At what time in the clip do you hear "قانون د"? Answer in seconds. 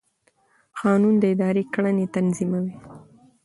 0.79-1.23